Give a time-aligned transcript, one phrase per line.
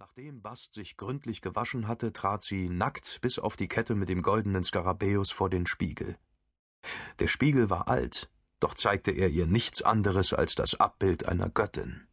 [0.00, 4.22] Nachdem Bast sich gründlich gewaschen hatte, trat sie nackt bis auf die Kette mit dem
[4.22, 6.16] goldenen Skarabäus vor den Spiegel.
[7.18, 12.08] Der Spiegel war alt, doch zeigte er ihr nichts anderes als das Abbild einer Göttin.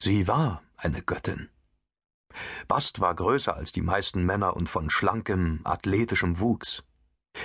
[0.00, 1.48] Sie war eine Göttin.
[2.68, 6.84] Bast war größer als die meisten Männer und von schlankem, athletischem Wuchs.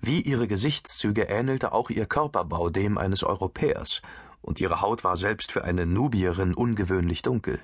[0.00, 4.02] Wie ihre Gesichtszüge ähnelte auch ihr Körperbau dem eines Europäers,
[4.40, 7.60] und ihre Haut war selbst für eine Nubierin ungewöhnlich dunkel.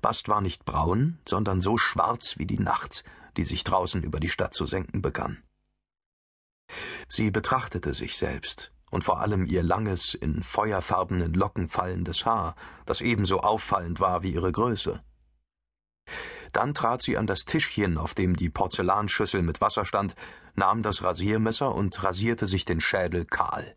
[0.00, 3.04] Bast war nicht braun, sondern so schwarz wie die Nacht,
[3.36, 5.42] die sich draußen über die Stadt zu senken begann.
[7.08, 12.54] Sie betrachtete sich selbst und vor allem ihr langes, in feuerfarbenen Locken fallendes Haar,
[12.86, 15.02] das ebenso auffallend war wie ihre Größe.
[16.52, 20.14] Dann trat sie an das Tischchen, auf dem die Porzellanschüssel mit Wasser stand,
[20.54, 23.76] nahm das Rasiermesser und rasierte sich den Schädel kahl.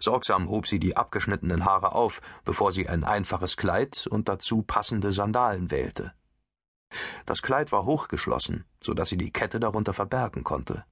[0.00, 5.12] Sorgsam hob sie die abgeschnittenen Haare auf, bevor sie ein einfaches Kleid und dazu passende
[5.12, 6.12] Sandalen wählte.
[7.26, 10.84] Das Kleid war hochgeschlossen, so dass sie die Kette darunter verbergen konnte.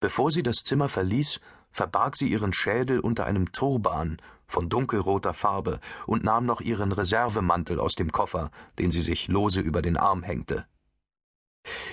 [0.00, 5.80] Bevor sie das Zimmer verließ, verbarg sie ihren Schädel unter einem Turban von dunkelroter Farbe
[6.06, 10.22] und nahm noch ihren Reservemantel aus dem Koffer, den sie sich lose über den Arm
[10.22, 10.66] hängte.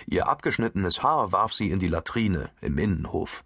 [0.06, 3.44] Ihr abgeschnittenes Haar warf sie in die Latrine im Innenhof.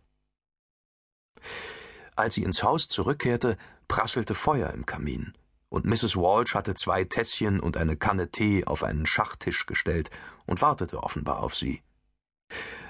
[2.17, 5.33] Als sie ins Haus zurückkehrte, prasselte Feuer im Kamin,
[5.69, 6.15] und Mrs.
[6.15, 10.09] Walsh hatte zwei Tässchen und eine Kanne Tee auf einen Schachtisch gestellt
[10.47, 11.83] und wartete offenbar auf sie.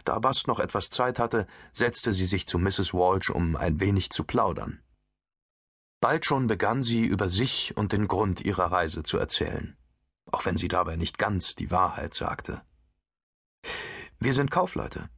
[0.05, 2.94] Da Bast noch etwas Zeit hatte, setzte sie sich zu Mrs.
[2.94, 4.81] Walsh, um ein wenig zu plaudern.
[6.00, 9.75] Bald schon begann sie über sich und den Grund ihrer Reise zu erzählen,
[10.31, 12.61] auch wenn sie dabei nicht ganz die Wahrheit sagte.
[14.20, 15.09] Wir sind Kaufleute.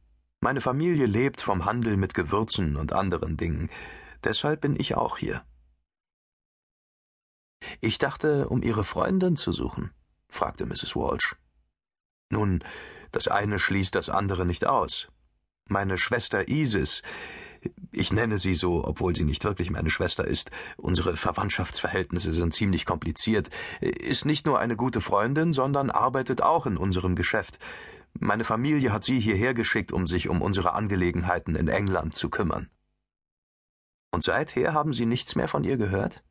[0.42, 3.68] Meine Familie lebt vom Handel mit Gewürzen und anderen Dingen.
[4.24, 5.44] Deshalb bin ich auch hier.
[7.82, 9.90] Ich dachte, um Ihre Freundin zu suchen,
[10.30, 10.96] fragte Mrs.
[10.96, 11.36] Walsh.
[12.30, 12.64] Nun,
[13.12, 15.08] das eine schließt das andere nicht aus.
[15.68, 17.02] Meine Schwester Isis,
[17.92, 22.86] ich nenne sie so, obwohl sie nicht wirklich meine Schwester ist, unsere Verwandtschaftsverhältnisse sind ziemlich
[22.86, 23.50] kompliziert,
[23.82, 27.58] ist nicht nur eine gute Freundin, sondern arbeitet auch in unserem Geschäft.
[28.18, 32.68] Meine Familie hat sie hierher geschickt, um sich um unsere Angelegenheiten in England zu kümmern.
[34.10, 36.22] Und seither haben Sie nichts mehr von ihr gehört?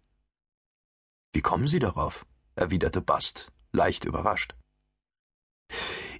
[1.34, 2.25] Wie kommen Sie darauf?
[2.56, 4.53] erwiderte Bast, leicht überrascht.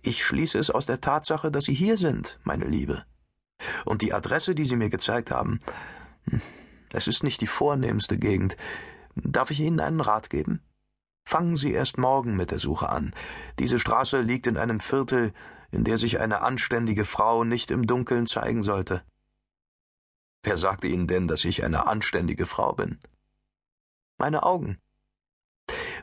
[0.02, 3.06] Ich schließe es aus der Tatsache, dass Sie hier sind, meine Liebe.
[3.84, 5.60] Und die Adresse, die Sie mir gezeigt haben,
[6.30, 6.42] hm,
[6.94, 8.56] es ist nicht die vornehmste Gegend.
[9.16, 10.62] Darf ich Ihnen einen Rat geben?
[11.30, 13.14] Fangen Sie erst morgen mit der Suche an.
[13.60, 15.32] Diese Straße liegt in einem Viertel,
[15.70, 19.04] in der sich eine anständige Frau nicht im Dunkeln zeigen sollte.
[20.42, 22.98] Wer sagte Ihnen denn, dass ich eine anständige Frau bin?
[24.18, 24.80] Meine Augen.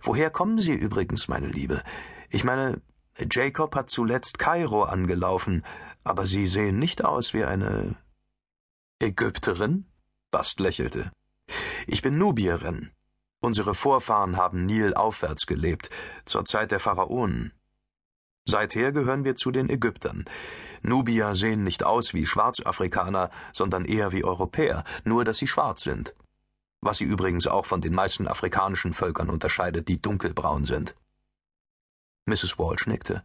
[0.01, 1.83] Woher kommen Sie übrigens, meine Liebe?
[2.31, 2.81] Ich meine,
[3.19, 5.65] Jacob hat zuletzt Kairo angelaufen,
[6.05, 7.97] aber Sie sehen nicht aus wie eine
[9.01, 9.87] Ägypterin?
[10.31, 11.11] Bast lächelte.
[11.89, 12.93] Ich bin Nubierin.
[13.41, 15.91] Unsere Vorfahren haben Nil aufwärts gelebt,
[16.25, 17.53] zur Zeit der Pharaonen.
[18.49, 20.25] Seither gehören wir zu den Ägyptern.
[20.83, 26.15] Nubier sehen nicht aus wie Schwarzafrikaner, sondern eher wie Europäer, nur dass sie schwarz sind.
[26.81, 30.95] Was sie übrigens auch von den meisten afrikanischen Völkern unterscheidet, die dunkelbraun sind.
[32.27, 32.59] Mrs.
[32.59, 33.25] Walsh nickte.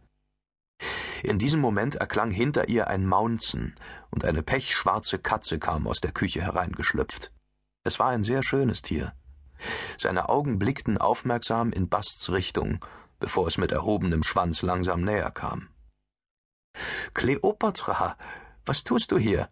[1.22, 3.76] In diesem Moment erklang hinter ihr ein Maunzen,
[4.10, 7.30] und eine pechschwarze Katze kam aus der Küche hereingeschlüpft.
[7.84, 9.14] Es war ein sehr schönes Tier.
[9.98, 12.84] Seine Augen blickten aufmerksam in Basts Richtung,
[13.20, 15.68] bevor es mit erhobenem Schwanz langsam näher kam.
[17.14, 18.16] Kleopatra,
[18.64, 19.48] was tust du hier?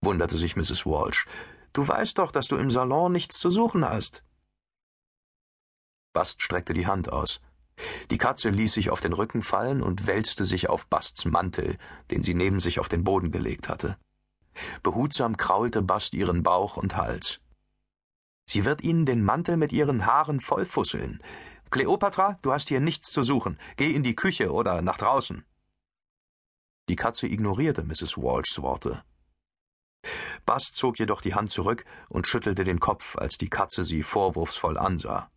[0.00, 0.84] wunderte sich Mrs.
[0.86, 1.26] Walsh.
[1.72, 4.24] Du weißt doch, dass du im Salon nichts zu suchen hast.
[6.12, 7.40] Bast streckte die Hand aus.
[8.10, 11.78] Die Katze ließ sich auf den Rücken fallen und wälzte sich auf Basts Mantel,
[12.10, 13.96] den sie neben sich auf den Boden gelegt hatte.
[14.82, 17.40] Behutsam kraulte Bast ihren Bauch und Hals.
[18.52, 21.22] Sie wird Ihnen den Mantel mit ihren Haaren vollfusseln.
[21.70, 23.58] Kleopatra, du hast hier nichts zu suchen.
[23.76, 25.42] Geh in die Küche oder nach draußen.
[26.90, 28.18] Die Katze ignorierte Mrs.
[28.18, 29.02] Walshs Worte.
[30.44, 34.76] Bass zog jedoch die Hand zurück und schüttelte den Kopf, als die Katze sie vorwurfsvoll
[34.76, 35.30] ansah.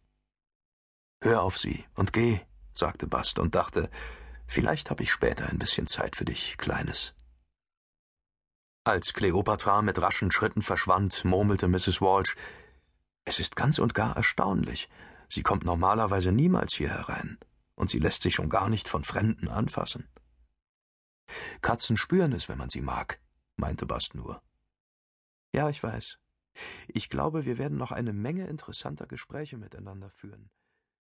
[1.21, 2.41] Hör auf sie und geh,
[2.73, 3.89] sagte Bast und dachte,
[4.45, 7.13] vielleicht habe ich später ein bisschen Zeit für dich, Kleines.
[8.83, 12.01] Als Kleopatra mit raschen Schritten verschwand, murmelte Mrs.
[12.01, 12.35] Walsh,
[13.25, 14.89] es ist ganz und gar erstaunlich.
[15.27, 17.38] Sie kommt normalerweise niemals hier herein,
[17.75, 20.07] und sie lässt sich schon gar nicht von Fremden anfassen.
[21.62, 23.19] Katzen spüren es, wenn man sie mag,
[23.56, 24.42] meinte Bast nur.
[25.54, 26.19] Ja, ich weiß.
[26.88, 30.50] Ich glaube, wir werden noch eine Menge interessanter Gespräche miteinander führen.